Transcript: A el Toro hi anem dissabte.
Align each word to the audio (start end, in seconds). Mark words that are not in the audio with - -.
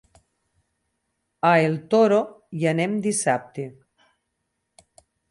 A 1.49 1.51
el 1.65 1.75
Toro 1.91 2.17
hi 2.59 2.65
anem 2.71 2.95
dissabte. 3.07 3.65